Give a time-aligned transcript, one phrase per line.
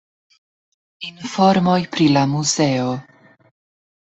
[1.09, 2.89] Informoj pri la muzeo.